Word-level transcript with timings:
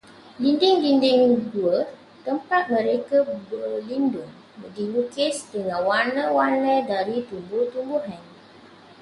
Dinding-dinding 0.41 1.33
gua 1.53 1.79
tempat 2.25 2.63
mereka 2.75 3.17
berlindung 3.53 4.31
dilukis 4.75 5.37
dengan 5.53 5.79
warna-warna 5.89 6.75
dari 6.91 7.17
tumbuh-tumbuhan. 7.29 8.17